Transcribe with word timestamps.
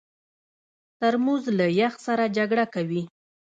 ترموز 0.99 1.43
له 1.57 1.65
یخ 1.79 1.93
سره 2.07 2.23
جګړه 2.37 2.65
کوي. 2.73 3.01